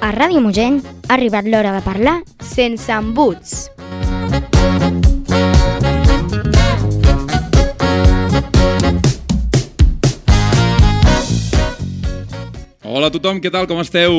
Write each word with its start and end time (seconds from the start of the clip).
A 0.00 0.12
Ràdio 0.14 0.40
Mogent 0.40 0.82
ha 1.08 1.16
arribat 1.16 1.48
l'hora 1.48 1.72
de 1.74 1.82
parlar 1.84 2.20
sense 2.40 2.92
embuts. 2.92 3.68
Hola 12.88 13.10
a 13.10 13.12
tothom, 13.12 13.36
què 13.38 13.50
tal, 13.52 13.66
com 13.70 13.78
esteu? 13.78 14.14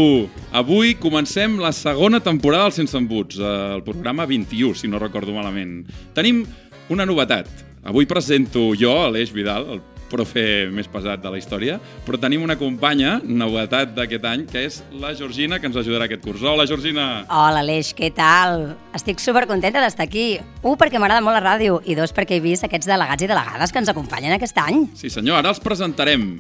Avui 0.56 0.94
comencem 1.02 1.58
la 1.60 1.74
segona 1.76 2.22
temporada 2.24 2.68
del 2.68 2.76
Sense 2.78 2.96
Embuts, 2.96 3.40
eh, 3.42 3.50
el 3.76 3.82
programa 3.84 4.28
21, 4.30 4.78
si 4.78 4.88
no 4.88 5.02
recordo 5.02 5.34
malament. 5.36 5.84
Tenim 6.14 6.46
una 6.94 7.06
novetat. 7.10 7.50
Avui 7.84 8.06
presento 8.06 8.70
jo, 8.80 8.94
Aleix 9.04 9.34
Vidal, 9.34 9.66
el 9.74 9.82
profe 10.12 10.44
més 10.74 10.90
pesat 10.92 11.22
de 11.24 11.32
la 11.32 11.40
història, 11.40 11.80
però 12.06 12.20
tenim 12.22 12.44
una 12.46 12.58
companya, 12.60 13.18
novetat 13.24 13.96
d'aquest 13.98 14.28
any, 14.30 14.46
que 14.50 14.66
és 14.68 14.82
la 15.00 15.14
Georgina, 15.18 15.60
que 15.60 15.70
ens 15.70 15.80
ajudarà 15.80 16.10
aquest 16.10 16.26
curs. 16.26 16.44
Hola, 16.44 16.68
Georgina! 16.70 17.10
Hola, 17.30 17.64
Aleix, 17.64 17.94
què 17.98 18.12
tal? 18.16 18.74
Estic 18.98 19.22
supercontenta 19.24 19.84
d'estar 19.84 20.08
aquí. 20.10 20.32
Un, 20.64 20.78
perquè 20.80 21.02
m'agrada 21.02 21.24
molt 21.26 21.40
la 21.40 21.46
ràdio, 21.54 21.80
i 21.86 21.98
dos, 21.98 22.14
perquè 22.16 22.40
he 22.40 22.44
vist 22.44 22.66
aquests 22.68 22.90
delegats 22.90 23.24
i 23.24 23.30
delegades 23.30 23.72
que 23.72 23.84
ens 23.84 23.94
acompanyen 23.94 24.36
aquest 24.36 24.58
any. 24.62 24.90
Sí, 25.00 25.14
senyor, 25.14 25.40
ara 25.42 25.54
els 25.54 25.64
presentarem. 25.64 26.34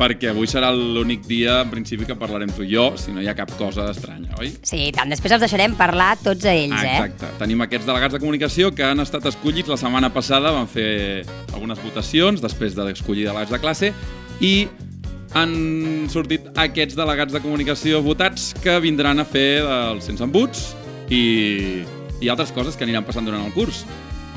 Perquè 0.00 0.30
avui 0.32 0.48
serà 0.48 0.70
l'únic 0.72 1.26
dia, 1.28 1.58
en 1.60 1.70
principi, 1.72 2.06
que 2.08 2.16
parlarem 2.16 2.50
tu 2.56 2.64
i 2.64 2.70
jo, 2.72 2.86
si 2.96 3.12
no 3.12 3.20
hi 3.20 3.28
ha 3.28 3.34
cap 3.36 3.52
cosa 3.58 3.90
estranya, 3.92 4.32
oi? 4.40 4.54
Sí, 4.64 4.86
tant. 4.96 5.12
Després 5.12 5.34
els 5.36 5.44
deixarem 5.44 5.76
parlar 5.76 6.14
tots 6.22 6.48
a 6.48 6.54
ells, 6.56 6.78
eh? 6.80 6.96
Exacte. 6.96 7.28
Tenim 7.42 7.60
aquests 7.66 7.88
delegats 7.88 8.16
de 8.16 8.22
comunicació 8.22 8.72
que 8.72 8.86
han 8.86 9.04
estat 9.04 9.28
escollits 9.28 9.68
la 9.68 9.78
setmana 9.80 10.08
passada, 10.14 10.54
van 10.56 10.70
fer 10.70 11.26
algunes 11.52 11.82
votacions 11.84 12.40
després 12.40 12.78
d'escollir 12.78 13.28
delegats 13.28 13.52
de 13.52 13.60
classe 13.60 13.92
i 14.40 14.54
han 15.36 16.08
sortit 16.10 16.48
aquests 16.58 16.96
delegats 16.98 17.36
de 17.36 17.42
comunicació 17.44 18.00
votats 18.02 18.50
que 18.64 18.80
vindran 18.82 19.20
a 19.20 19.28
fer 19.28 19.60
els 19.62 20.08
sense 20.08 20.24
embuts 20.24 20.70
i, 21.12 21.84
i 22.24 22.32
altres 22.32 22.54
coses 22.56 22.74
que 22.74 22.88
aniran 22.88 23.06
passant 23.06 23.28
durant 23.28 23.44
el 23.44 23.54
curs. 23.54 23.84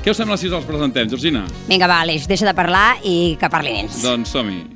Què 0.03 0.11
us 0.11 0.19
sembla 0.19 0.35
si 0.35 0.49
us 0.51 0.59
els 0.59 0.67
presentem, 0.67 1.07
Georgina? 1.07 1.47
Vinga, 1.69 1.87
va, 1.87 2.03
Aleix, 2.03 2.27
deixa 2.27 2.45
de 2.49 2.57
parlar 2.57 2.99
i 3.07 3.37
que 3.39 3.49
parlin 3.49 3.85
ells. 3.85 4.03
Doncs 4.03 4.35
som-hi. 4.35 4.72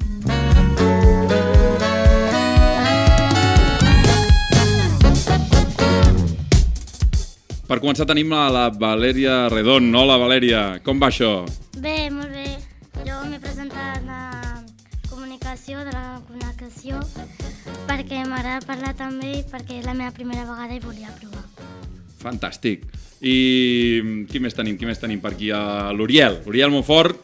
Per 7.67 7.81
començar 7.83 8.05
tenim 8.07 8.31
a 8.31 8.45
la 8.47 8.67
Valèria 8.71 9.49
Redon. 9.51 9.89
Hola, 9.99 10.15
Valèria. 10.15 10.79
Com 10.85 11.01
va 11.03 11.09
això? 11.11 11.41
Bé, 11.83 12.07
molt 12.07 12.31
bé. 12.31 12.45
Jo 13.03 13.17
m'he 13.27 13.41
presentat 13.43 14.07
a 14.07 14.61
comunicació, 15.09 15.81
de 15.83 15.91
la 15.91 16.21
comunicació, 16.29 17.01
perquè 17.89 18.21
m'agrada 18.23 18.63
parlar 18.63 18.93
també 18.95 19.33
i 19.41 19.43
perquè 19.51 19.81
és 19.81 19.85
la 19.89 19.97
meva 19.99 20.13
primera 20.15 20.45
vegada 20.47 20.77
i 20.77 20.79
volia 20.79 21.11
provar. 21.19 21.43
Fantàstic. 22.23 22.88
I 23.19 23.35
qui 24.31 24.39
més 24.39 24.55
tenim? 24.55 24.79
Qui 24.79 24.88
més 24.88 25.03
tenim 25.03 25.19
per 25.19 25.33
aquí? 25.35 25.51
A 25.51 25.91
L'Oriel. 25.91 26.39
Oriel 26.47 26.71
Monfort. 26.71 27.19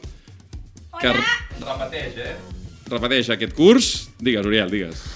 Que 1.00 1.16
repeteix, 1.16 2.20
eh? 2.20 2.36
Repeteix 2.92 3.32
aquest 3.32 3.56
curs. 3.56 3.94
Digues, 4.20 4.44
Oriel, 4.44 4.68
digues. 4.76 5.08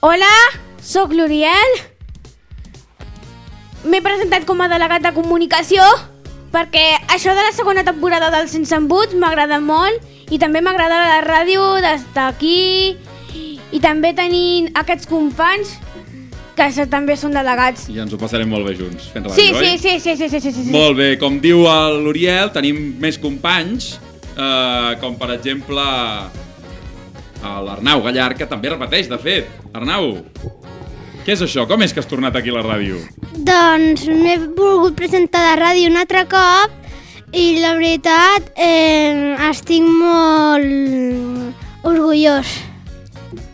Hola, 0.00 0.32
sóc 0.80 1.12
l'Oriel. 1.12 1.80
M'he 3.84 4.00
presentat 4.04 4.44
com 4.48 4.60
a 4.60 4.68
delegat 4.68 5.04
de 5.06 5.12
comunicació 5.16 5.84
perquè 6.52 6.82
això 7.14 7.32
de 7.36 7.44
la 7.46 7.52
segona 7.54 7.84
temporada 7.86 8.28
del 8.34 8.48
Sense 8.50 8.74
Embuts 8.76 9.14
m'agrada 9.16 9.60
molt 9.62 10.02
i 10.34 10.38
també 10.42 10.60
m'agrada 10.60 10.98
la 10.98 11.20
ràdio 11.24 11.62
d'estar 11.80 12.26
aquí 12.34 12.96
i 13.70 13.78
també 13.80 14.10
tenint 14.18 14.68
aquests 14.76 15.06
companys 15.08 15.76
que 16.58 16.86
també 16.92 17.14
són 17.16 17.32
delegats. 17.32 17.86
I 17.88 18.02
ens 18.02 18.12
ho 18.12 18.18
passarem 18.20 18.50
molt 18.50 18.66
bé 18.68 18.74
junts, 18.76 19.06
fent 19.14 19.24
ràdio, 19.24 19.38
Sí, 19.38 19.54
oi? 19.54 19.78
sí, 19.78 19.98
sí, 19.98 20.16
sí, 20.16 20.28
sí, 20.28 20.40
sí, 20.40 20.52
sí, 20.52 20.64
sí. 20.66 20.70
Molt 20.74 20.98
bé, 20.98 21.14
com 21.18 21.38
diu 21.40 21.62
l'Oriel, 21.64 22.50
tenim 22.52 22.98
més 23.00 23.16
companys, 23.16 23.94
eh, 24.36 24.96
com 25.00 25.16
per 25.16 25.30
exemple 25.38 25.86
l'Arnau 27.40 28.02
Gallar, 28.04 28.34
que 28.36 28.44
també 28.46 28.68
repeteix, 28.68 29.08
de 29.08 29.16
fet. 29.18 29.48
Arnau, 29.72 30.18
què 31.24 31.34
és 31.36 31.42
això? 31.44 31.66
Com 31.68 31.82
és 31.84 31.92
que 31.92 32.00
has 32.00 32.08
tornat 32.08 32.36
aquí 32.38 32.52
a 32.52 32.56
la 32.56 32.62
ràdio? 32.64 33.00
Doncs 33.36 34.06
m'he 34.08 34.38
volgut 34.56 34.96
presentar 34.96 35.42
a 35.42 35.50
la 35.50 35.58
ràdio 35.60 35.90
un 35.90 35.98
altre 36.00 36.24
cop 36.30 37.36
i 37.36 37.60
la 37.60 37.74
veritat 37.76 38.48
eh, 38.56 39.36
estic 39.50 39.84
molt 39.84 40.64
orgullós. 41.86 42.48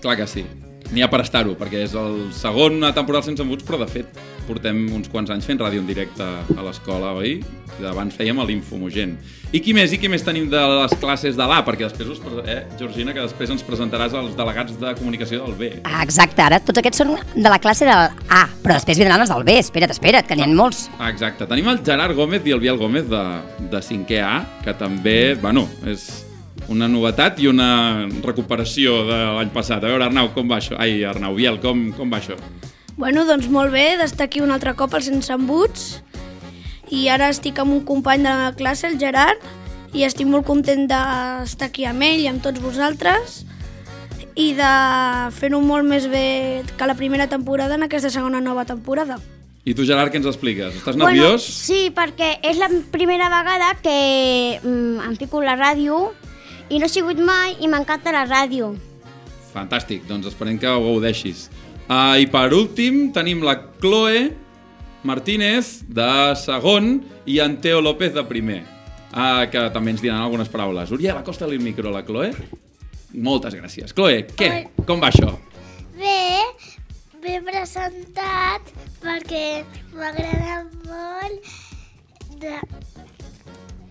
Clar 0.05 0.17
que 0.21 0.29
sí. 0.31 0.47
N'hi 0.95 1.03
ha 1.03 1.11
per 1.11 1.25
estar-ho, 1.25 1.57
perquè 1.59 1.83
és 1.83 1.97
el 1.99 2.29
segon 2.37 2.79
temporada 2.95 3.27
sense 3.27 3.43
embuts, 3.43 3.67
però 3.67 3.81
de 3.83 3.91
fet 3.91 4.07
portem 4.47 4.87
uns 4.95 5.11
quants 5.13 5.31
anys 5.35 5.47
fent 5.49 5.59
ràdio 5.61 5.83
en 5.83 5.89
directe 5.89 6.23
a 6.25 6.65
l'escola, 6.65 7.13
oi? 7.19 7.41
Abans 7.87 8.15
fèiem 8.17 8.39
l'Infomogent. 8.47 9.17
I 9.53 9.61
qui 9.63 9.75
més? 9.77 9.93
I 9.93 9.99
qui 10.01 10.09
més 10.11 10.25
tenim 10.27 10.49
de 10.51 10.61
les 10.61 10.95
classes 11.03 11.37
de 11.37 11.45
l'A? 11.47 11.61
Perquè 11.67 11.87
després 11.87 12.09
us, 12.15 12.21
eh, 12.47 12.63
Georgina, 12.79 13.13
que 13.15 13.21
després 13.21 13.51
ens 13.53 13.63
presentaràs 13.67 14.15
els 14.17 14.37
delegats 14.39 14.79
de 14.81 14.95
comunicació 14.99 15.45
del 15.45 15.55
B. 15.59 15.71
Ah, 15.85 16.03
exacte, 16.03 16.43
ara 16.43 16.59
tots 16.61 16.79
aquests 16.79 17.03
són 17.03 17.15
de 17.35 17.49
la 17.51 17.59
classe 17.63 17.87
del 17.87 18.09
A, 18.31 18.43
però 18.63 18.79
després 18.79 18.99
vindran 18.99 19.21
els 19.21 19.31
del 19.31 19.45
B. 19.47 19.59
Espera't, 19.61 19.93
espera't, 19.95 20.27
que 20.27 20.39
n'hi 20.39 20.47
ha 20.47 20.51
molts. 20.51 20.87
Ah, 20.99 21.11
Exacte. 21.17 21.47
Tenim 21.49 21.69
el 21.73 21.81
Gerard 21.85 22.15
Gómez 22.17 22.45
i 22.45 22.53
el 22.53 22.61
Biel 22.61 22.77
Gómez 22.77 23.09
de, 23.09 23.23
de 23.73 23.81
5è 23.83 24.23
A, 24.23 24.37
que 24.65 24.75
també, 24.77 25.35
bueno, 25.41 25.67
és 25.89 26.25
una 26.69 26.89
novetat 26.89 27.39
i 27.41 27.49
una 27.49 28.07
recuperació 28.25 29.03
de 29.09 29.19
l'any 29.39 29.53
passat. 29.55 29.85
A 29.85 29.89
veure, 29.93 30.05
Arnau, 30.09 30.33
com 30.35 30.49
va 30.51 30.59
això? 30.61 30.77
Ai, 30.79 31.03
Arnau, 31.05 31.37
Biel, 31.39 31.61
com, 31.63 31.87
com 31.97 32.13
va 32.13 32.21
això? 32.21 32.37
Bueno, 32.97 33.27
doncs 33.29 33.51
molt 33.53 33.75
bé 33.77 33.99
d'estar 34.01 34.25
aquí 34.25 34.41
un 34.41 34.51
altre 34.55 34.73
cop 34.73 34.95
al 34.97 35.03
Sense 35.05 35.29
Embuts 35.35 35.99
i 36.89 37.07
ara 37.13 37.29
estic 37.29 37.59
amb 37.61 37.75
un 37.75 37.83
company 37.85 38.23
de 38.25 38.33
la 38.33 38.55
classe, 38.57 38.89
el 38.89 38.97
Gerard, 38.97 39.43
i 39.93 40.07
estic 40.07 40.29
molt 40.31 40.47
content 40.49 40.87
d'estar 40.89 41.69
aquí 41.69 41.85
amb 41.85 42.07
ell 42.07 42.23
i 42.25 42.31
amb 42.31 42.41
tots 42.45 42.63
vosaltres 42.65 43.43
i 44.37 44.51
de 44.57 44.71
fer-ho 45.37 45.61
molt 45.61 45.85
més 45.89 46.09
bé 46.09 46.65
que 46.77 46.89
la 46.89 46.97
primera 46.97 47.29
temporada 47.29 47.77
en 47.77 47.85
aquesta 47.85 48.13
segona 48.13 48.41
nova 48.41 48.65
temporada. 48.65 49.21
I 49.67 49.75
tu, 49.75 49.85
Gerard, 49.85 50.13
què 50.13 50.21
ens 50.21 50.29
expliques? 50.31 50.77
Estàs 50.81 50.97
nerviós? 50.97 51.45
Bueno, 51.45 51.61
sí, 51.69 51.91
perquè 51.93 52.37
és 52.49 52.57
la 52.61 52.71
primera 52.93 53.29
vegada 53.33 53.75
que 53.83 53.97
mm, 54.63 55.05
em 55.05 55.17
fico 55.21 55.43
a 55.43 55.51
la 55.51 55.57
ràdio 55.59 56.15
i 56.71 56.81
no 56.81 56.89
he 56.89 56.93
sigut 56.93 57.21
mai 57.21 57.59
i 57.61 57.69
m'encanta 57.69 58.15
la 58.15 58.25
ràdio. 58.25 58.73
Fantàstic, 59.53 60.05
doncs 60.09 60.29
esperem 60.33 60.57
que 60.61 60.71
ho 60.71 60.85
gaudeixis. 60.85 61.49
Uh, 61.87 62.19
I 62.19 62.27
per 62.27 62.51
últim 62.51 63.13
tenim 63.15 63.45
la 63.47 63.55
Chloe 63.79 64.33
Martínez 65.07 65.85
de 65.87 66.09
segon 66.35 66.97
i 67.31 67.39
en 67.39 67.61
Teo 67.63 67.79
López 67.85 68.11
de 68.15 68.25
primer, 68.27 68.65
uh, 69.15 69.45
que 69.53 69.69
també 69.71 69.95
ens 69.95 70.03
diran 70.03 70.19
algunes 70.25 70.51
paraules. 70.51 70.91
Uriel, 70.91 71.21
acosta-li 71.21 71.55
el 71.61 71.63
micro 71.63 71.93
a 71.93 71.95
la 71.95 72.03
Chloe. 72.07 72.33
Moltes 73.15 73.55
gràcies. 73.55 73.95
Chloe, 73.95 74.25
què? 74.35 74.51
Com 74.89 74.99
va 74.99 75.13
això? 75.13 75.31
Bé, 75.95 76.43
m'he 77.23 77.39
presentat 77.47 78.75
perquè 78.99 79.63
m'agrada 79.95 80.65
molt 80.91 81.55
de, 82.43 82.59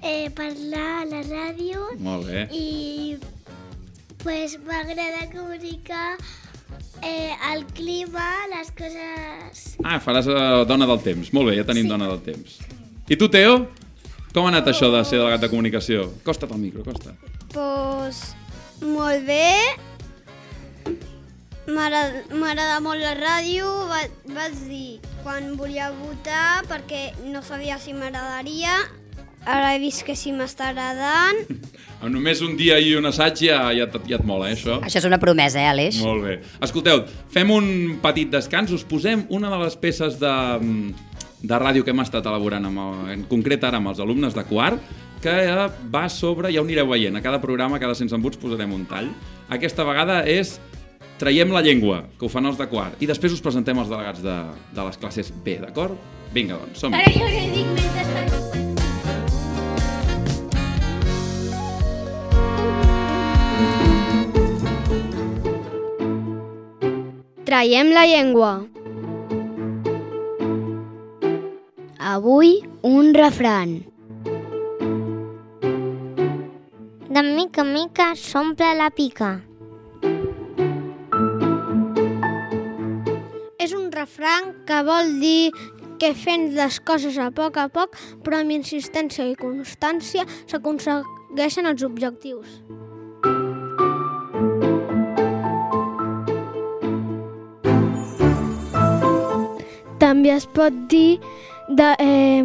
eh, 0.04 0.28
parlar 0.36 0.90
a 1.00 1.06
la 1.16 1.24
ràdio 1.32 1.88
Molt 1.98 2.28
bé. 2.28 2.44
i 2.52 3.16
pues, 4.22 4.60
m'agrada 4.68 5.30
comunicar 5.32 6.18
eh, 7.06 7.36
el 7.54 7.66
clima, 7.78 8.26
les 8.52 8.72
coses... 8.76 9.64
Ah, 9.84 10.00
faràs 10.04 10.28
uh, 10.28 10.66
dona 10.68 10.88
del 10.90 11.02
temps. 11.06 11.32
Molt 11.36 11.52
bé, 11.52 11.60
ja 11.60 11.66
tenim 11.68 11.86
sí. 11.86 11.92
dona 11.94 12.10
del 12.10 12.22
temps. 12.26 12.60
I 13.06 13.18
tu, 13.22 13.30
Teo? 13.32 13.60
Com 14.36 14.48
ha 14.48 14.52
anat 14.52 14.68
això 14.68 14.90
de 14.92 15.04
ser 15.08 15.22
delegat 15.22 15.46
de 15.46 15.50
comunicació? 15.52 16.10
Costa't 16.26 16.52
el 16.52 16.60
micro, 16.60 16.84
costa. 16.84 17.14
Pues, 17.54 18.34
molt 18.82 19.24
bé. 19.30 19.54
M'agrada 21.70 22.82
molt 22.84 23.00
la 23.00 23.14
ràdio. 23.16 23.70
Va, 23.88 24.02
vaig 24.36 24.58
dir 24.68 25.00
quan 25.24 25.54
volia 25.58 25.92
votar 25.96 26.66
perquè 26.70 27.08
no 27.32 27.46
sabia 27.46 27.80
si 27.80 27.96
m'agradaria. 27.96 28.76
Ara 29.46 29.76
he 29.76 29.80
vist 29.80 30.04
que 30.06 30.18
sí 30.18 30.34
m'està 30.34 30.74
agradant. 30.74 31.46
Amb 32.06 32.14
només 32.14 32.42
un 32.46 32.54
dia 32.58 32.76
i 32.80 32.92
un 32.96 33.06
assaig 33.10 33.40
ja, 33.48 33.60
ja, 33.74 33.88
et- 33.90 34.08
ja 34.12 34.20
et 34.20 34.26
mola, 34.30 34.52
eh, 34.52 34.54
això? 34.56 34.78
Això 34.86 35.00
és 35.02 35.06
una 35.10 35.18
promesa, 35.18 35.60
eh, 35.64 35.68
Aleix? 35.72 35.98
Molt 36.06 36.24
bé. 36.24 36.36
Escolteu, 36.62 37.04
fem 37.34 37.50
un 37.52 37.98
petit 38.04 38.30
descans, 38.30 38.70
us 38.72 38.84
posem 38.86 39.26
una 39.34 39.50
de 39.50 39.58
les 39.64 39.76
peces 39.76 40.20
de, 40.22 40.34
de 41.42 41.58
ràdio 41.62 41.84
que 41.84 41.90
hem 41.96 42.04
estat 42.04 42.26
elaborant, 42.30 42.66
amb, 42.70 42.78
el- 42.84 43.12
en 43.16 43.24
concret 43.30 43.64
ara 43.64 43.78
amb 43.82 43.90
els 43.90 44.00
alumnes 44.00 44.36
de 44.38 44.44
quart, 44.46 44.80
que 45.24 45.34
eh, 45.50 45.68
va 45.92 46.08
sobre, 46.10 46.52
ja 46.54 46.62
ho 46.62 46.66
anireu 46.68 46.88
veient, 46.94 47.16
a 47.18 47.22
cada 47.26 47.42
programa, 47.42 47.78
a 47.78 47.80
cada 47.82 47.96
sense 47.98 48.14
embuts 48.14 48.38
posarem 48.38 48.72
un 48.78 48.86
tall. 48.86 49.10
Aquesta 49.50 49.84
vegada 49.84 50.22
és 50.30 50.60
Traiem 51.18 51.48
la 51.56 51.62
llengua, 51.64 52.02
que 52.20 52.26
ho 52.26 52.30
fan 52.30 52.44
els 52.46 52.58
de 52.60 52.66
quart, 52.68 52.98
i 53.00 53.08
després 53.08 53.32
us 53.32 53.40
presentem 53.40 53.80
els 53.80 53.88
delegats 53.88 54.20
de, 54.22 54.36
de 54.76 54.84
les 54.84 54.98
classes 55.00 55.32
B, 55.46 55.56
d'acord? 55.64 55.96
Vinga, 56.36 56.58
doncs, 56.60 56.84
som-hi. 56.84 57.00
Ara 57.00 57.16
jo 57.16 57.32
què 57.32 57.48
dic 57.56 57.72
mentre 57.72 58.65
Traiem 67.46 67.92
la 67.94 68.08
llengua. 68.10 68.66
Avui 72.00 72.56
un 72.82 73.12
refran. 73.14 73.76
De 77.06 77.22
mica 77.28 77.62
en 77.62 77.70
mica 77.76 78.08
s'omple 78.18 78.72
la 78.80 78.88
pica. 78.90 79.30
És 83.62 83.78
un 83.78 83.92
refrany 83.94 84.50
que 84.66 84.82
vol 84.90 85.14
dir 85.22 85.52
que 86.02 86.16
fent 86.18 86.48
les 86.58 86.82
coses 86.82 87.22
a 87.22 87.30
poc 87.30 87.62
a 87.62 87.68
poc, 87.70 87.94
però 88.26 88.42
amb 88.42 88.58
insistència 88.58 89.30
i 89.30 89.38
constància, 89.38 90.26
s'aconsegueixen 90.50 91.70
els 91.70 91.86
objectius. 91.86 92.58
També 100.16 100.30
es 100.32 100.46
pot 100.56 100.76
dir 100.88 101.18
de, 101.68 101.88
eh, 102.00 102.44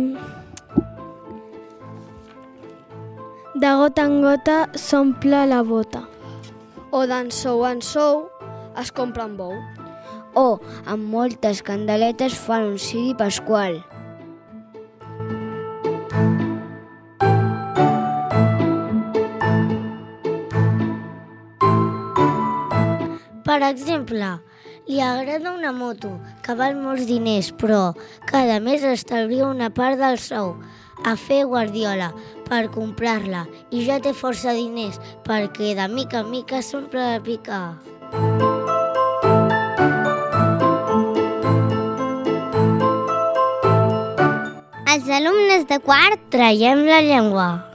de 3.63 3.71
gota 3.81 4.07
en 4.09 4.17
gota 4.25 4.57
s'omple 4.75 5.45
la 5.47 5.61
bota. 5.69 6.01
O 6.91 7.05
d'en 7.07 7.31
sou 7.31 7.63
en 7.69 7.79
sou 7.79 8.25
es 8.83 8.91
compra 8.91 9.29
un 9.31 9.37
bou. 9.39 9.55
O 10.35 10.59
amb 10.83 11.07
moltes 11.15 11.63
candeletes 11.63 12.35
fan 12.35 12.73
un 12.73 12.83
ciri 12.89 13.15
pasqual. 13.15 13.79
Per 23.47 23.63
exemple, 23.71 24.35
li 24.91 25.01
agrada 25.01 25.53
una 25.55 25.71
moto 25.71 26.17
que 26.43 26.55
val 26.59 26.75
molts 26.75 27.07
diners, 27.07 27.53
però 27.55 27.93
cada 28.27 28.59
mes 28.59 28.83
estalvia 28.83 29.47
una 29.47 29.71
part 29.71 30.01
del 30.01 30.19
sou 30.19 30.57
a 31.07 31.15
fer 31.15 31.45
guardiola 31.47 32.11
per 32.49 32.65
comprar-la 32.75 33.45
i 33.71 33.85
ja 33.87 34.01
té 34.03 34.11
força 34.11 34.57
diners 34.57 34.99
perquè 35.29 35.77
de 35.79 35.87
mica 35.95 36.25
en 36.25 36.31
mica 36.35 36.59
s'omple 36.59 37.07
la 37.07 37.23
pica. 37.23 37.63
Els 44.91 45.17
alumnes 45.23 45.71
de 45.71 45.79
quart 45.87 46.31
traiem 46.35 46.83
la 46.91 46.99
llengua. 47.07 47.70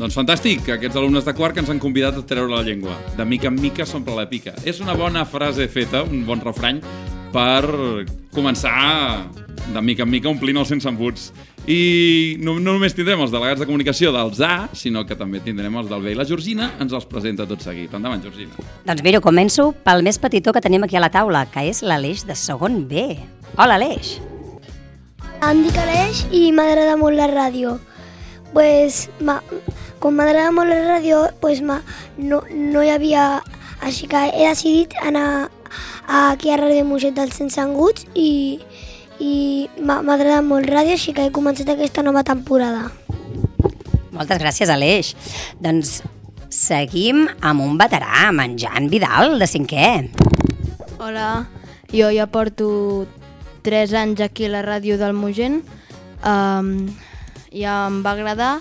Doncs 0.00 0.16
fantàstic, 0.16 0.64
aquests 0.72 0.96
alumnes 0.96 1.26
de 1.26 1.32
quart 1.36 1.52
que 1.52 1.60
ens 1.60 1.68
han 1.68 1.80
convidat 1.82 2.16
a 2.16 2.22
treure 2.24 2.48
la 2.48 2.62
llengua. 2.64 2.94
De 3.18 3.24
mica 3.28 3.50
en 3.50 3.58
mica 3.60 3.84
s'omple 3.84 4.14
la 4.16 4.24
pica. 4.30 4.54
És 4.64 4.78
una 4.80 4.94
bona 4.96 5.26
frase 5.28 5.66
feta, 5.68 6.00
un 6.08 6.22
bon 6.24 6.40
refrany, 6.40 6.78
per 7.34 7.68
començar 8.32 9.26
de 9.74 9.82
mica 9.84 10.06
en 10.06 10.10
mica 10.10 10.30
omplint 10.30 10.56
els 10.56 10.70
sense 10.72 10.88
embuts. 10.88 11.26
I 11.68 12.38
no, 12.40 12.54
no 12.56 12.78
només 12.78 12.96
tindrem 12.96 13.20
els 13.20 13.34
delegats 13.34 13.60
de 13.60 13.66
comunicació 13.68 14.08
dels 14.14 14.40
A, 14.40 14.70
sinó 14.72 15.04
que 15.04 15.18
també 15.20 15.42
tindrem 15.44 15.76
els 15.76 15.90
del 15.92 16.00
B. 16.00 16.14
I 16.14 16.18
la 16.18 16.24
Georgina 16.24 16.70
ens 16.80 16.96
els 16.96 17.04
presenta 17.10 17.44
tot 17.50 17.60
seguit. 17.60 17.92
Endavant, 17.92 18.24
Georgina. 18.24 18.56
Doncs 18.88 19.04
miro, 19.04 19.20
començo 19.20 19.68
pel 19.84 20.00
més 20.06 20.16
petitó 20.22 20.56
que 20.56 20.64
tenim 20.64 20.88
aquí 20.88 20.96
a 20.96 21.04
la 21.04 21.12
taula, 21.12 21.44
que 21.52 21.66
és 21.68 21.84
l'Aleix 21.84 22.24
de 22.24 22.38
segon 22.40 22.86
B. 22.88 23.04
Hola, 23.58 23.76
Aleix. 23.76 24.16
Em 25.44 25.60
dic 25.66 25.76
Aleix 25.84 26.24
i 26.32 26.48
m'agrada 26.56 26.96
molt 26.96 27.20
la 27.20 27.28
ràdio. 27.28 27.76
Pues, 28.54 29.04
ma, 29.20 29.38
com 30.00 30.16
m'agrada 30.16 30.50
molt 30.56 30.72
la 30.72 30.80
ràdio, 30.96 31.22
pues, 31.40 31.60
ma, 31.62 31.80
no, 32.16 32.42
no 32.50 32.84
hi 32.84 32.92
havia... 32.94 33.24
Així 33.80 34.04
que 34.10 34.18
he 34.28 34.44
decidit 34.44 34.92
anar 35.00 35.48
aquí 36.10 36.50
a 36.52 36.58
Ràdio 36.60 36.84
Mollet 36.84 37.14
dels 37.16 37.36
Sense 37.38 37.60
Anguts 37.62 38.04
i, 38.12 38.60
i 39.16 39.32
agradat 39.80 40.44
molt 40.44 40.68
ràdio, 40.68 40.98
així 40.98 41.14
que 41.16 41.24
he 41.24 41.32
començat 41.32 41.70
aquesta 41.72 42.04
nova 42.04 42.20
temporada. 42.26 42.90
Moltes 44.12 44.40
gràcies, 44.42 44.68
Aleix. 44.68 45.14
Doncs 45.64 46.00
seguim 46.52 47.24
amb 47.40 47.64
un 47.64 47.78
veterà, 47.80 48.26
amb 48.28 48.44
en 48.44 48.58
Jan 48.60 48.90
Vidal, 48.92 49.38
de 49.40 49.48
cinquè. 49.48 49.88
Hola, 51.00 51.46
jo 51.88 52.10
ja 52.12 52.26
porto 52.28 53.06
3 53.64 53.94
anys 54.02 54.20
aquí 54.24 54.48
a 54.48 54.52
la 54.56 54.64
ràdio 54.66 54.98
del 55.00 55.16
Mogent. 55.16 55.62
Um, 56.20 56.90
ja 57.48 57.86
em 57.86 58.02
va 58.04 58.12
agradar. 58.18 58.58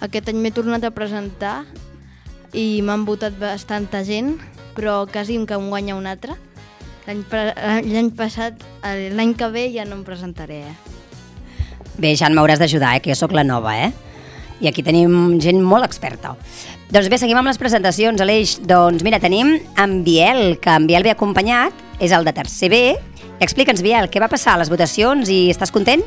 Aquest 0.00 0.28
any 0.30 0.38
m'he 0.38 0.52
tornat 0.54 0.84
a 0.86 0.92
presentar 0.94 1.64
i 2.54 2.80
m'han 2.86 3.04
votat 3.08 3.34
bastanta 3.40 4.04
gent, 4.06 4.36
però 4.76 5.02
quasi 5.10 5.38
que 5.46 5.58
em 5.58 5.68
guanya 5.70 5.96
un 5.98 6.06
altre. 6.06 6.36
L'any 7.08 7.24
L'any 7.88 8.10
passat, 8.12 8.60
eh, 8.84 9.08
l'any 9.10 9.34
que 9.34 9.48
ve 9.48 9.70
ja 9.72 9.84
no 9.88 9.96
em 9.96 10.04
presentaré. 10.04 10.60
Eh? 10.68 10.74
Bé, 11.98 12.14
Jan, 12.14 12.34
m'hauràs 12.34 12.60
d'ajudar, 12.60 12.96
eh, 12.96 13.00
que 13.00 13.10
jo 13.10 13.16
sóc 13.16 13.32
la 13.32 13.44
nova, 13.44 13.74
eh? 13.76 13.92
I 14.60 14.68
aquí 14.68 14.82
tenim 14.82 15.40
gent 15.40 15.60
molt 15.62 15.84
experta. 15.86 16.36
Doncs 16.90 17.08
bé, 17.08 17.18
seguim 17.18 17.36
amb 17.38 17.48
les 17.50 17.58
presentacions, 17.58 18.20
Aleix. 18.20 18.58
Doncs 18.64 19.02
mira, 19.04 19.18
tenim 19.20 19.58
en 19.76 20.04
Biel, 20.04 20.58
que 20.60 20.70
en 20.70 20.86
Biel 20.86 21.02
ve 21.02 21.10
acompanyat, 21.10 21.72
és 22.00 22.12
el 22.12 22.24
de 22.24 22.32
tercer 22.32 22.70
B. 22.70 22.80
Explica'ns, 23.40 23.82
Biel, 23.82 24.08
què 24.10 24.20
va 24.20 24.30
passar 24.30 24.54
a 24.54 24.62
les 24.62 24.70
votacions 24.70 25.28
i 25.28 25.48
estàs 25.50 25.72
content? 25.74 26.02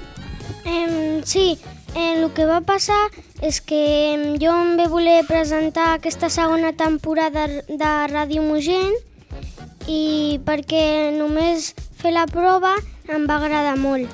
Eh, 0.66 1.22
sí, 1.24 1.58
eh, 1.96 2.14
el 2.16 2.32
que 2.34 2.46
va 2.46 2.62
passar 2.62 3.00
és 3.42 3.60
que 3.62 3.82
jo 4.42 4.52
em 4.54 4.76
vaig 4.80 4.92
voler 4.92 5.20
presentar 5.28 5.94
aquesta 5.96 6.30
segona 6.30 6.72
temporada 6.78 7.48
de 7.68 7.92
Ràdio 8.12 8.44
Mogent 8.46 8.96
i 9.90 10.40
perquè 10.46 11.12
només 11.18 11.72
fer 12.02 12.14
la 12.16 12.28
prova 12.30 12.76
em 13.10 13.28
va 13.28 13.40
agradar 13.42 13.78
molt. 13.80 14.10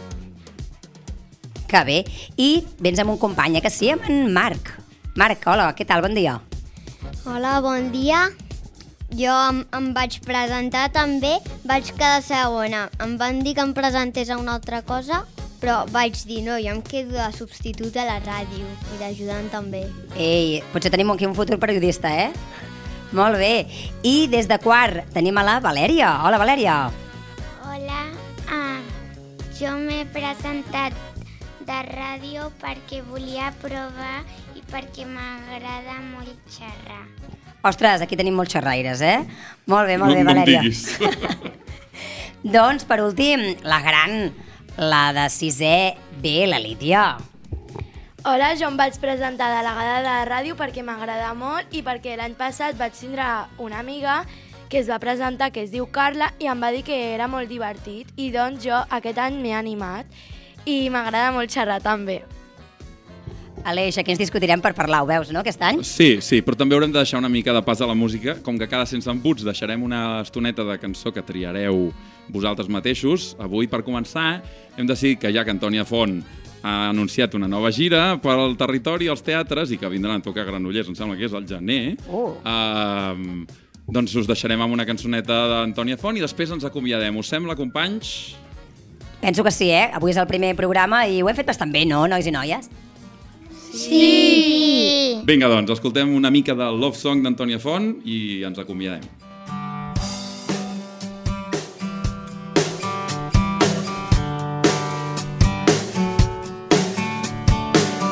Que 1.67 1.83
bé. 1.83 1.97
I 2.39 2.63
vens 2.79 2.99
amb 3.03 3.11
un 3.11 3.19
company, 3.19 3.57
eh, 3.57 3.61
que 3.61 3.69
sí, 3.69 3.91
amb 3.91 4.07
en 4.07 4.31
Marc. 4.33 4.71
Marc, 5.19 5.43
hola, 5.45 5.73
què 5.75 5.85
tal? 5.85 6.01
Bon 6.05 6.15
dia. 6.15 6.39
Hola, 7.27 7.59
bon 7.61 7.91
dia. 7.91 8.29
Jo 9.17 9.33
em, 9.49 9.63
em 9.75 9.91
vaig 9.95 10.19
presentar 10.23 10.87
també, 10.95 11.37
vaig 11.67 11.91
quedar 11.91 12.23
segona. 12.23 12.87
Em 13.03 13.17
van 13.19 13.43
dir 13.43 13.55
que 13.55 13.63
em 13.63 13.73
presentés 13.75 14.31
a 14.31 14.39
una 14.39 14.55
altra 14.55 14.81
cosa, 14.81 15.25
però 15.61 15.81
vaig 15.91 16.19
dir 16.29 16.43
no, 16.45 16.57
jo 16.61 16.73
em 16.75 16.81
quedo 16.85 17.15
de 17.15 17.27
substitut 17.35 17.97
a 17.97 18.05
la 18.07 18.19
ràdio 18.23 18.65
i 18.93 19.01
d'ajudant 19.01 19.49
també. 19.53 19.83
Ei, 20.15 20.61
potser 20.73 20.91
tenim 20.93 21.11
aquí 21.13 21.27
un 21.27 21.35
futur 21.37 21.59
periodista, 21.61 22.11
eh? 22.13 22.31
Molt 23.15 23.39
bé. 23.39 23.67
I 24.03 24.27
des 24.31 24.49
de 24.49 24.57
quart 24.59 25.07
tenim 25.15 25.37
a 25.39 25.45
la 25.47 25.59
Valèria. 25.63 26.11
Hola, 26.27 26.39
Valèria. 26.41 26.77
Hola, 27.63 28.01
ah, 28.51 28.79
jo 29.57 29.73
m'he 29.79 30.03
presentat 30.13 30.95
de 31.67 31.77
ràdio 31.87 32.51
perquè 32.61 33.01
volia 33.07 33.51
provar 33.61 34.21
i 34.55 34.63
perquè 34.71 35.07
m'agrada 35.07 35.99
molt 36.13 36.51
xerrar. 36.51 37.05
Ostres, 37.67 38.03
aquí 38.03 38.15
tenim 38.15 38.37
molts 38.37 38.53
xerraires, 38.53 39.01
eh? 39.01 39.23
Molt 39.67 39.89
bé, 39.89 39.97
molt 39.99 40.15
bé, 40.15 40.23
no, 40.23 40.31
em 40.31 40.37
Valèria. 40.37 40.61
doncs, 42.57 42.85
per 42.87 43.01
últim, 43.03 43.43
la 43.67 43.81
gran, 43.83 44.29
la 44.77 45.11
de 45.13 45.27
sisè 45.29 45.97
B, 46.21 46.45
la 46.47 46.59
Lídia. 46.59 47.17
Hola, 48.27 48.53
jo 48.59 48.67
em 48.67 48.77
vaig 48.77 48.97
presentar 49.01 49.49
delegada 49.49 49.97
de 49.97 50.05
la 50.05 50.25
ràdio 50.27 50.57
perquè 50.59 50.83
m'agrada 50.85 51.33
molt 51.33 51.73
i 51.73 51.81
perquè 51.81 52.17
l'any 52.17 52.35
passat 52.37 52.77
vaig 52.77 52.93
tindre 52.93 53.25
una 53.57 53.79
amiga 53.79 54.23
que 54.69 54.81
es 54.81 54.89
va 54.89 54.99
presentar, 54.99 55.51
que 55.51 55.63
es 55.63 55.71
diu 55.71 55.87
Carla, 55.89 56.33
i 56.39 56.49
em 56.51 56.61
va 56.61 56.73
dir 56.75 56.83
que 56.83 56.97
era 57.13 57.29
molt 57.31 57.47
divertit. 57.49 58.11
I 58.19 58.29
doncs 58.35 58.65
jo 58.65 58.75
aquest 58.75 59.17
any 59.17 59.39
m'he 59.41 59.55
animat 59.55 60.05
i 60.67 60.89
m'agrada 60.91 61.31
molt 61.31 61.49
xerrar 61.49 61.79
també. 61.81 62.21
Aleix, 63.67 63.97
aquí 63.99 64.13
ens 64.13 64.19
discutirem 64.21 64.61
per 64.63 64.71
parlar, 64.77 65.01
ho 65.03 65.07
veus, 65.09 65.27
no, 65.35 65.41
aquest 65.43 65.59
any? 65.67 65.81
Sí, 65.83 66.21
sí, 66.23 66.39
però 66.45 66.55
també 66.55 66.77
haurem 66.77 66.93
de 66.93 67.01
deixar 67.01 67.19
una 67.19 67.27
mica 67.27 67.51
de 67.51 67.59
pas 67.67 67.81
a 67.83 67.87
la 67.89 67.95
música. 67.99 68.37
Com 68.45 68.55
que 68.55 68.67
cada 68.71 68.85
sense 68.87 69.09
embuts 69.11 69.43
deixarem 69.43 69.83
una 69.83 70.21
estoneta 70.21 70.63
de 70.63 70.77
cançó 70.79 71.11
que 71.11 71.23
triareu 71.25 71.89
vosaltres 72.31 72.69
mateixos. 72.71 73.33
Avui, 73.43 73.67
per 73.67 73.81
començar, 73.83 74.41
hem 74.77 74.87
decidit 74.87 75.19
que 75.25 75.33
ja 75.35 75.43
que 75.43 75.51
Antònia 75.51 75.83
Font 75.87 76.21
ha 76.63 76.77
anunciat 76.93 77.35
una 77.35 77.47
nova 77.51 77.69
gira 77.75 78.15
pel 78.23 78.55
territori, 78.57 79.11
als 79.11 79.21
teatres, 79.23 79.75
i 79.75 79.77
que 79.77 79.91
vindran 79.91 80.21
a 80.21 80.23
tocar 80.23 80.47
Granollers, 80.47 80.87
em 80.87 80.95
sembla 80.95 81.19
que 81.19 81.27
és 81.27 81.35
al 81.35 81.45
gener, 81.47 81.97
Oh. 82.07 82.37
uh, 82.47 83.45
doncs 83.87 84.15
us 84.15 84.27
deixarem 84.27 84.63
amb 84.63 84.73
una 84.79 84.87
cançoneta 84.87 85.43
d'Antònia 85.51 85.99
Font 85.99 86.15
i 86.15 86.23
després 86.23 86.55
ens 86.55 86.63
acomiadem. 86.67 87.19
Us 87.19 87.27
sembla, 87.35 87.55
companys? 87.59 88.35
Penso 89.19 89.43
que 89.43 89.51
sí, 89.51 89.71
eh? 89.75 89.89
Avui 89.93 90.11
és 90.15 90.17
el 90.17 90.27
primer 90.27 90.55
programa 90.55 91.03
i 91.07 91.21
ho 91.21 91.27
hem 91.27 91.35
fet 91.35 91.47
bastant 91.47 91.71
bé, 91.73 91.83
no, 91.89 92.05
nois 92.07 92.27
i 92.27 92.31
noies? 92.31 92.71
Sí! 93.77 95.21
Vinga, 95.27 95.47
doncs, 95.51 95.69
escoltem 95.75 96.15
una 96.15 96.31
mica 96.33 96.55
de 96.57 96.65
Love 96.73 96.97
Song 96.97 97.21
d'Antònia 97.21 97.59
Font 97.61 97.91
i 98.09 98.41
ens 98.47 98.57
acomiadem. 98.57 99.03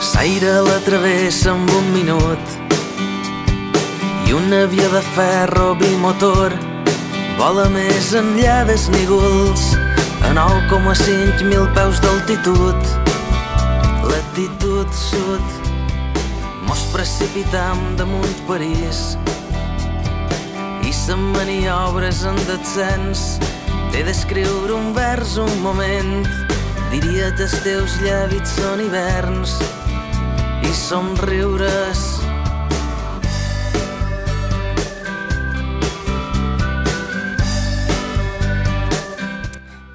S'aire 0.05 0.53
la 0.67 0.77
travessa 0.85 1.55
amb 1.55 1.73
un 1.79 1.89
minut 1.95 2.53
i 4.29 4.37
una 4.37 4.65
via 4.69 4.85
de 4.93 5.01
ferro 5.15 5.73
bimotor 5.81 6.53
vola 7.39 7.65
més 7.73 8.13
enllà 8.13 8.61
d'esnígols 8.69 9.65
a 10.29 10.35
9,5 10.37 11.49
mil 11.49 11.65
peus 11.73 12.01
d'altitud. 12.05 12.93
l'actitud 14.05 14.74
sud. 14.93 15.41
Mos 16.67 16.83
precipitam 16.93 17.95
damunt 17.97 18.35
París. 18.47 19.17
I 20.83 20.91
sa 20.93 21.15
maniobres 21.15 22.25
en 22.25 22.37
descens. 22.49 23.39
T'he 23.93 24.03
d'escriure 24.03 24.75
un 24.75 24.91
vers 24.93 25.37
un 25.37 25.53
moment. 25.63 26.27
Diria 26.91 27.31
que 27.37 27.47
els 27.47 27.57
teus 27.63 27.97
llàbits 28.03 28.57
són 28.59 28.83
hiverns. 28.83 29.57
I 30.65 30.73
somriures 30.75 32.24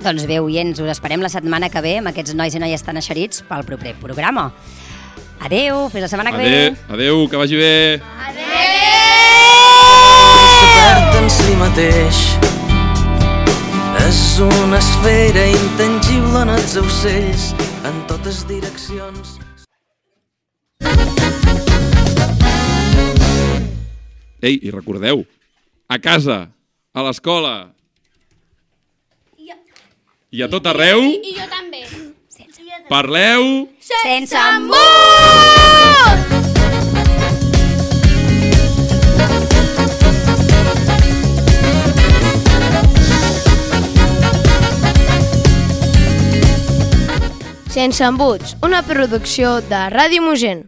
Doncs 0.00 0.25
bé, 0.25 0.38
oients, 0.40 0.80
us 0.80 0.90
esperem 0.95 1.21
la 1.21 1.28
setmana 1.28 1.69
que 1.69 1.80
ve 1.85 1.99
amb 2.00 2.09
aquests 2.09 2.33
nois 2.35 2.54
i 2.57 2.61
noies 2.62 2.83
tan 2.83 2.97
eixerits 2.97 3.42
pel 3.49 3.66
proper 3.69 3.92
programa. 4.00 4.50
Adeu, 5.45 5.88
fins 5.92 6.07
la 6.07 6.09
setmana 6.09 6.33
que 6.33 6.40
Adeu, 6.40 6.73
ve. 6.73 6.95
adeu, 6.97 7.28
que 7.28 7.37
vagi 7.37 7.57
bé. 7.57 8.00
en 11.21 11.28
si 11.28 11.54
mateix. 11.61 12.19
És 14.00 14.21
una 14.40 14.78
esfera 14.78 15.42
intangible 15.50 16.45
en 16.47 16.52
els 16.54 16.76
ocells, 16.80 17.50
en 17.85 17.99
totes 18.09 18.47
direccions. 18.49 19.37
Ei, 24.40 24.57
i 24.64 24.73
recordeu, 24.73 25.26
a 25.92 25.99
casa, 26.00 26.47
a 26.97 27.04
l'escola 27.04 27.75
i 30.31 30.43
a 30.43 30.49
tot 30.51 30.67
arreu, 30.71 31.03
I 31.11 31.35
jo 31.35 31.47
també. 31.51 31.83
parleu... 32.89 33.67
Sense 33.83 34.39
Sense 47.71 48.05
embuts, 48.05 48.57
una 48.67 48.83
producció 48.87 49.59
de 49.67 49.87
Ràdio 49.91 50.23
Mogent. 50.23 50.67